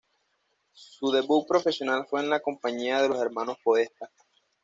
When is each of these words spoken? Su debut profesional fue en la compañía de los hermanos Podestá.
Su 0.73 1.11
debut 1.11 1.47
profesional 1.47 2.07
fue 2.09 2.21
en 2.21 2.29
la 2.31 2.39
compañía 2.39 3.03
de 3.03 3.09
los 3.09 3.19
hermanos 3.19 3.57
Podestá. 3.63 4.09